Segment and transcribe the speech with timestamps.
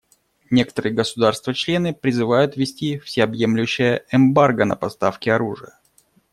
[0.49, 5.77] Некоторые государства-члены призывают ввести всеобъемлющее эмбарго на поставки оружия.